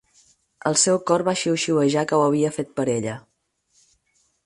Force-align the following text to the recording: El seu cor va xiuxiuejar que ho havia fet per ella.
El 0.69 0.77
seu 0.83 0.97
cor 1.11 1.23
va 1.27 1.35
xiuxiuejar 1.43 2.07
que 2.13 2.21
ho 2.21 2.25
havia 2.31 2.53
fet 2.59 2.75
per 2.81 2.91
ella. 2.99 3.19